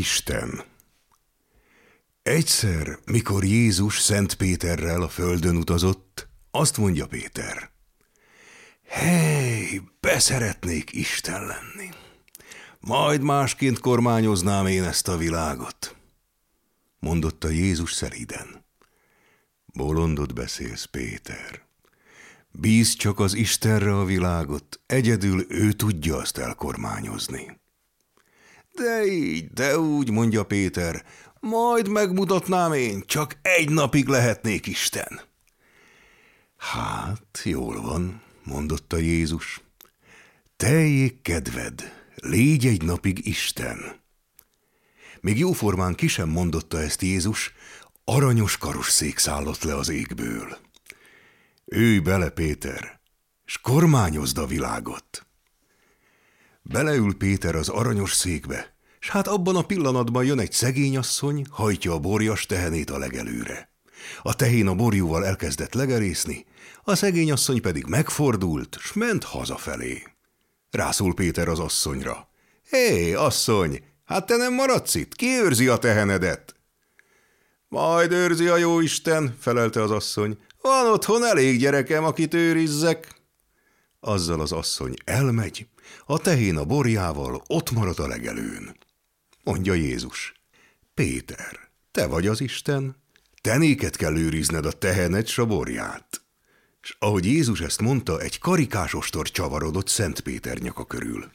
[0.00, 0.64] Isten
[2.22, 7.70] Egyszer, mikor Jézus Szent Péterrel a földön utazott, azt mondja Péter,
[8.86, 11.88] Hely, beszeretnék Isten lenni.
[12.80, 15.96] Majd másként kormányoznám én ezt a világot.
[16.98, 18.64] Mondotta Jézus szelíden.
[19.66, 21.62] Bolondot beszélsz, Péter.
[22.50, 27.59] Bíz csak az Istenre a világot, egyedül ő tudja azt elkormányozni.
[28.80, 31.04] De így, de úgy, mondja Péter,
[31.40, 35.20] majd megmutatnám én, csak egy napig lehetnék Isten.
[36.56, 39.60] Hát, jól van, mondotta Jézus.
[40.56, 44.00] Teljék kedved, légy egy napig Isten.
[45.20, 47.52] Még jóformán ki sem mondotta ezt Jézus,
[48.04, 50.58] aranyos karosszék szállott le az égből.
[51.64, 53.00] Őj bele, Péter,
[53.44, 55.26] s kormányozd a világot.
[56.72, 61.92] Beleül Péter az aranyos székbe, s hát abban a pillanatban jön egy szegény asszony, hajtja
[61.92, 63.70] a borjas tehenét a legelőre.
[64.22, 66.46] A tehén a borjúval elkezdett legerészni,
[66.82, 70.02] a szegény asszony pedig megfordult, s ment hazafelé.
[70.70, 72.28] Rászól Péter az asszonyra.
[72.70, 75.14] Hé, asszony, hát te nem maradsz itt?
[75.14, 76.54] Ki őrzi a tehenedet?
[77.68, 80.38] Majd őrzi a jó Isten, felelte az asszony.
[80.60, 83.18] Van otthon elég gyerekem, akit őrizzek.
[84.00, 85.66] Azzal az asszony elmegy,
[86.06, 88.76] a tehén a borjával ott marad a legelőn.
[89.44, 90.34] Mondja Jézus.
[90.94, 92.96] Péter, te vagy az Isten,
[93.40, 96.22] te néked kell őrizned a tehenet s a borját.
[96.82, 101.30] És ahogy Jézus ezt mondta, egy karikás ostor csavarodott Szent Péter nyaka körül.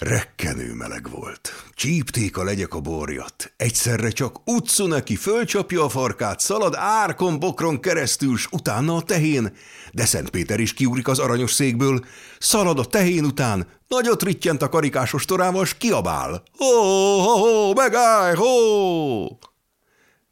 [0.00, 1.64] Rekkenő meleg volt.
[1.74, 3.52] Csípték a legyek a borjat.
[3.56, 9.56] Egyszerre csak utcu neki, fölcsapja a farkát, szalad árkon, bokron keresztül, s utána a tehén.
[9.92, 12.04] De Szent Péter is kiúrik az aranyos székből,
[12.38, 16.42] szalad a tehén után, nagyot rittyent a karikás ostorával, s kiabál.
[16.56, 16.80] Ho,
[17.20, 19.26] ho, ho, megállj, ho!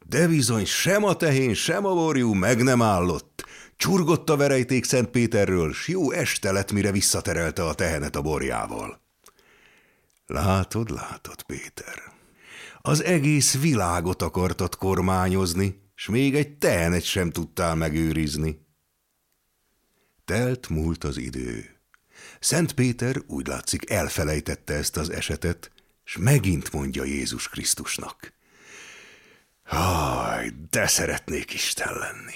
[0.05, 3.45] De bizony sem a tehén, sem a borjú meg nem állott.
[3.77, 9.07] Csurgott a verejték Szent Péterről, s jó este lett, mire visszaterelte a tehenet a borjával.
[10.29, 12.03] Látod, látod, Péter.
[12.81, 18.67] Az egész világot akartad kormányozni, s még egy tehenet sem tudtál megőrizni.
[20.25, 21.79] Telt múlt az idő.
[22.39, 25.71] Szent Péter úgy látszik elfelejtette ezt az esetet,
[26.03, 28.33] s megint mondja Jézus Krisztusnak.
[29.63, 32.35] Haj, de szeretnék Isten lenni.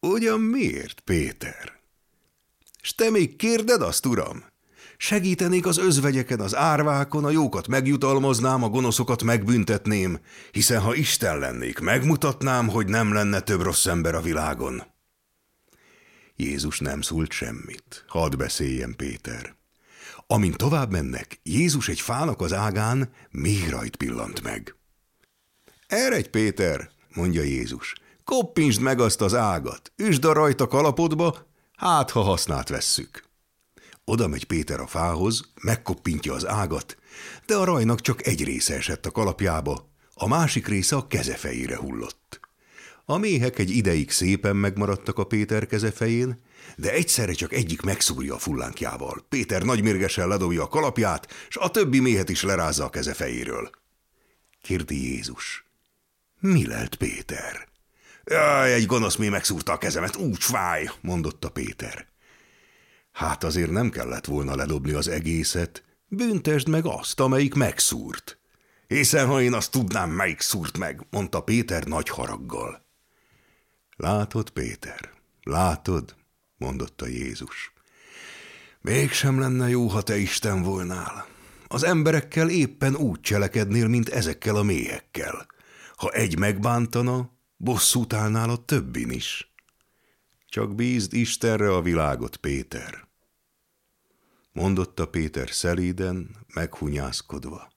[0.00, 1.80] Ugyan miért, Péter?
[2.82, 4.54] S te még kérded azt, uram?
[4.96, 10.20] Segítenék az özvegyeken, az árvákon, a jókat megjutalmaznám, a gonoszokat megbüntetném,
[10.52, 14.82] hiszen ha Isten lennék, megmutatnám, hogy nem lenne több rossz ember a világon.
[16.36, 18.04] Jézus nem szólt semmit.
[18.06, 19.54] Hadd beszéljen Péter.
[20.26, 24.76] Amint tovább mennek, Jézus egy fának az ágán még rajt pillant meg.
[25.86, 31.46] Eredj, Péter, mondja Jézus, koppintsd meg azt az ágat, üsd a rajta kalapodba,
[31.76, 33.24] hát ha hasznát vesszük.
[34.08, 36.96] Oda megy Péter a fához, megkoppintja az ágat,
[37.46, 42.40] de a rajnak csak egy része esett a kalapjába, a másik része a kezefejére hullott.
[43.04, 46.40] A méhek egy ideig szépen megmaradtak a Péter kezefején,
[46.76, 49.26] de egyszerre csak egyik megszúrja a fullánkjával.
[49.28, 53.70] Péter nagymérgesen ledobja a kalapját, s a többi méhet is lerázza a kezefejéről.
[54.62, 55.64] Kérdi Jézus.
[56.40, 57.68] Mi lett Péter?
[58.24, 62.14] Jaj, egy gonosz méh megszúrta a kezemet, úgy fáj, mondotta Péter.
[63.16, 68.38] Hát azért nem kellett volna ledobni az egészet, büntesd meg azt, amelyik megszúrt.
[68.86, 72.84] Hiszen ha én azt tudnám, melyik szúrt meg, mondta Péter nagy haraggal.
[73.96, 75.10] Látod, Péter,
[75.42, 76.14] látod,
[76.56, 77.72] mondotta Jézus.
[78.80, 81.26] Mégsem lenne jó, ha te Isten volnál.
[81.66, 85.46] Az emberekkel éppen úgy cselekednél, mint ezekkel a méhekkel.
[85.96, 89.54] Ha egy megbántana, bosszút állnál a többin is.
[90.48, 93.05] Csak bízd Istenre a világot, Péter
[94.56, 97.68] mondotta Péter szelíden, meghunyászkodva.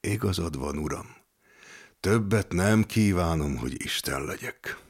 [0.00, 1.16] Igazad van, uram,
[2.00, 4.85] többet nem kívánom, hogy Isten legyek.